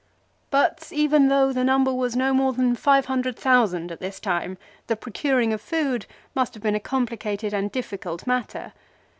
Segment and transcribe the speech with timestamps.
[0.49, 5.53] But even though the number was no more than 500,000, at this time, the procuring
[5.53, 8.73] of food must have been a compli cated and difficult matter.